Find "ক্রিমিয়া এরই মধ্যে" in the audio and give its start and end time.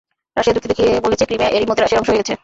1.27-1.81